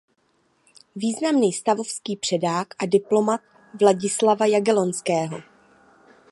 Významný 0.95 1.53
stavovský 1.53 2.17
předák 2.17 2.67
a 2.83 2.85
diplomat 2.85 3.41
Vladislava 3.81 4.45
Jagellonského. 4.45 5.41